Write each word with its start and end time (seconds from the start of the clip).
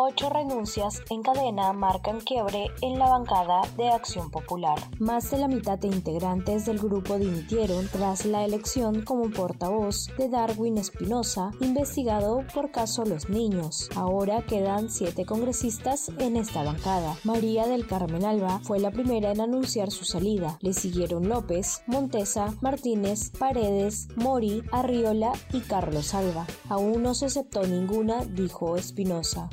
Ocho 0.00 0.30
renuncias 0.30 1.02
en 1.10 1.24
cadena 1.24 1.72
marcan 1.72 2.20
quiebre 2.20 2.70
en 2.82 3.00
la 3.00 3.08
bancada 3.08 3.62
de 3.76 3.88
Acción 3.88 4.30
Popular. 4.30 4.78
Más 5.00 5.28
de 5.32 5.38
la 5.38 5.48
mitad 5.48 5.76
de 5.76 5.88
integrantes 5.88 6.66
del 6.66 6.78
grupo 6.78 7.18
dimitieron 7.18 7.88
tras 7.88 8.24
la 8.24 8.44
elección 8.44 9.02
como 9.02 9.28
portavoz 9.30 10.06
de 10.16 10.28
Darwin 10.28 10.78
Espinosa, 10.78 11.50
investigado 11.58 12.44
por 12.54 12.70
caso 12.70 13.04
Los 13.04 13.28
Niños. 13.28 13.90
Ahora 13.96 14.42
quedan 14.42 14.88
siete 14.88 15.26
congresistas 15.26 16.12
en 16.20 16.36
esta 16.36 16.62
bancada. 16.62 17.16
María 17.24 17.66
del 17.66 17.88
Carmen 17.88 18.24
Alba 18.24 18.60
fue 18.62 18.78
la 18.78 18.92
primera 18.92 19.32
en 19.32 19.40
anunciar 19.40 19.90
su 19.90 20.04
salida. 20.04 20.58
Le 20.60 20.74
siguieron 20.74 21.28
López, 21.28 21.82
Montesa, 21.88 22.54
Martínez, 22.60 23.32
Paredes, 23.36 24.06
Mori, 24.14 24.62
Arriola 24.70 25.32
y 25.52 25.58
Carlos 25.62 26.14
Alba. 26.14 26.46
Aún 26.68 27.02
no 27.02 27.14
se 27.14 27.26
aceptó 27.26 27.66
ninguna, 27.66 28.24
dijo 28.24 28.76
Espinosa 28.76 29.50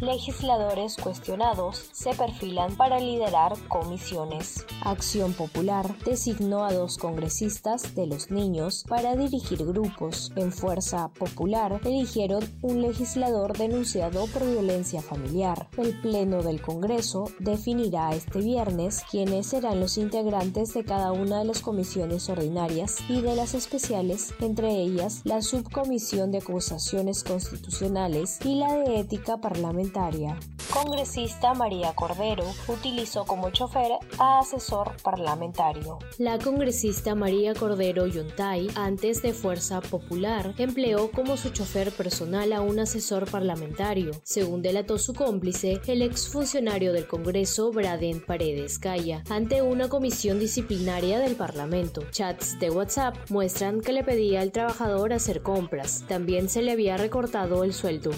legisladores 0.00 0.96
cuestionados 0.96 1.90
se 1.92 2.14
perfilan 2.14 2.76
para 2.76 2.98
liderar 3.00 3.54
comisiones. 3.68 4.64
Acción 4.82 5.34
Popular 5.34 5.94
designó 6.04 6.64
a 6.64 6.72
dos 6.72 6.96
congresistas 6.96 7.94
de 7.94 8.06
los 8.06 8.30
niños 8.30 8.84
para 8.88 9.16
dirigir 9.16 9.64
grupos. 9.64 10.32
En 10.36 10.52
Fuerza 10.52 11.08
Popular 11.08 11.80
eligieron 11.84 12.44
un 12.62 12.80
legislador 12.80 13.56
denunciado 13.56 14.26
por 14.28 14.46
violencia 14.46 15.02
familiar. 15.02 15.68
El 15.76 16.00
Pleno 16.00 16.42
del 16.42 16.62
Congreso 16.62 17.24
definirá 17.38 18.14
este 18.14 18.40
viernes 18.40 19.02
quiénes 19.10 19.48
serán 19.48 19.80
los 19.80 19.98
integrantes 19.98 20.72
de 20.72 20.84
cada 20.84 21.12
una 21.12 21.40
de 21.40 21.44
las 21.44 21.60
comisiones 21.60 22.28
ordinarias 22.28 22.98
y 23.08 23.20
de 23.20 23.36
las 23.36 23.54
especiales, 23.54 24.32
entre 24.40 24.70
ellas 24.80 25.20
la 25.24 25.42
Subcomisión 25.42 26.30
de 26.30 26.38
Acusaciones 26.38 27.22
Constitucionales 27.24 28.38
y 28.44 28.54
la 28.54 28.74
de 28.74 29.00
Ética 29.00 29.38
Parlamentaria. 29.38 29.89
Congresista 30.72 31.52
María 31.52 31.92
Cordero 31.94 32.44
utilizó 32.68 33.24
como 33.24 33.50
chofer 33.50 33.90
a 34.18 34.38
asesor 34.38 34.92
parlamentario. 35.02 35.98
La 36.18 36.38
congresista 36.38 37.16
María 37.16 37.54
Cordero 37.54 38.06
Yontay, 38.06 38.68
antes 38.76 39.20
de 39.20 39.32
Fuerza 39.32 39.80
Popular, 39.80 40.54
empleó 40.58 41.10
como 41.10 41.36
su 41.36 41.50
chofer 41.50 41.90
personal 41.90 42.52
a 42.52 42.60
un 42.60 42.78
asesor 42.78 43.28
parlamentario. 43.28 44.12
Según 44.22 44.62
delató 44.62 44.96
su 44.98 45.12
cómplice, 45.12 45.80
el 45.88 46.02
exfuncionario 46.02 46.92
del 46.92 47.08
Congreso, 47.08 47.72
Braden 47.72 48.24
Paredes 48.24 48.78
Calla, 48.78 49.24
ante 49.28 49.62
una 49.62 49.88
comisión 49.88 50.38
disciplinaria 50.38 51.18
del 51.18 51.34
Parlamento. 51.34 52.02
Chats 52.12 52.60
de 52.60 52.70
WhatsApp 52.70 53.16
muestran 53.28 53.80
que 53.80 53.92
le 53.92 54.04
pedía 54.04 54.40
al 54.40 54.52
trabajador 54.52 55.12
hacer 55.12 55.42
compras. 55.42 56.04
También 56.06 56.48
se 56.48 56.62
le 56.62 56.72
había 56.72 56.96
recortado 56.96 57.64
el 57.64 57.74
sueldo. 57.74 58.12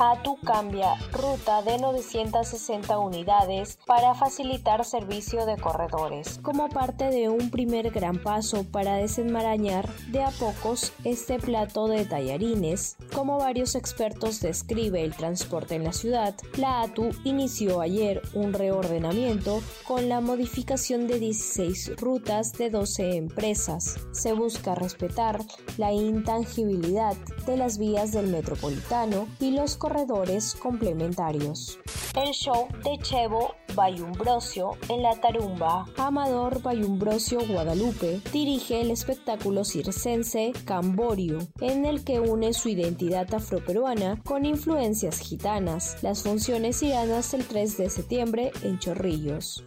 ATU 0.00 0.38
cambia 0.44 0.94
ruta 1.10 1.60
de 1.62 1.76
960 1.78 3.00
unidades 3.00 3.80
para 3.84 4.14
facilitar 4.14 4.84
servicio 4.84 5.44
de 5.44 5.56
corredores. 5.56 6.38
Como 6.40 6.68
parte 6.68 7.10
de 7.10 7.28
un 7.28 7.50
primer 7.50 7.90
gran 7.90 8.22
paso 8.22 8.62
para 8.62 8.94
desenmarañar 8.94 9.92
de 10.12 10.22
a 10.22 10.30
pocos 10.30 10.92
este 11.02 11.40
plato 11.40 11.88
de 11.88 12.04
tallarines, 12.04 12.96
como 13.12 13.38
varios 13.38 13.74
expertos 13.74 14.40
describe 14.40 15.02
el 15.02 15.16
transporte 15.16 15.74
en 15.74 15.82
la 15.82 15.92
ciudad, 15.92 16.32
la 16.56 16.82
ATU 16.82 17.10
inició 17.24 17.80
ayer 17.80 18.22
un 18.34 18.52
reordenamiento 18.52 19.60
con 19.84 20.08
la 20.08 20.20
modificación 20.20 21.08
de 21.08 21.18
16 21.18 21.96
rutas 21.96 22.52
de 22.52 22.70
12 22.70 23.16
empresas. 23.16 23.96
Se 24.12 24.32
busca 24.32 24.76
respetar 24.76 25.40
la 25.76 25.92
intangibilidad 25.92 27.16
de 27.46 27.56
las 27.56 27.78
vías 27.78 28.12
del 28.12 28.28
metropolitano 28.28 29.26
y 29.40 29.50
los 29.50 29.76
corredores 29.88 30.54
complementarios. 30.54 31.80
El 32.14 32.32
show 32.32 32.68
de 32.84 32.98
Chevo 32.98 33.54
Bayumbrosio 33.74 34.72
en 34.90 35.02
la 35.02 35.18
tarumba. 35.18 35.86
Amador 35.96 36.60
Bayumbrosio 36.60 37.40
Guadalupe 37.46 38.20
dirige 38.30 38.82
el 38.82 38.90
espectáculo 38.90 39.64
circense 39.64 40.52
Camborio, 40.66 41.38
en 41.60 41.86
el 41.86 42.04
que 42.04 42.20
une 42.20 42.52
su 42.52 42.68
identidad 42.68 43.32
afroperuana 43.32 44.20
con 44.24 44.44
influencias 44.44 45.20
gitanas. 45.20 46.02
Las 46.02 46.22
funciones 46.22 46.82
irán 46.82 47.10
hasta 47.12 47.38
el 47.38 47.46
3 47.46 47.78
de 47.78 47.88
septiembre 47.88 48.52
en 48.62 48.78
Chorrillos. 48.78 49.64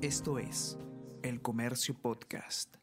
Esto 0.00 0.38
es 0.38 0.78
El 1.22 1.42
Comercio 1.42 1.94
Podcast. 2.00 2.79